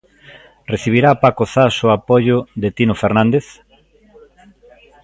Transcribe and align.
Recibirá 0.73 1.11
Paco 1.23 1.43
Zas 1.53 1.75
o 1.87 1.89
apoio 1.97 2.37
de 2.61 2.69
Tino 2.77 2.95
Fernández? 3.01 3.45